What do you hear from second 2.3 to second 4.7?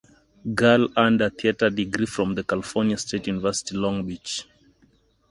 the California State University, Long Beach.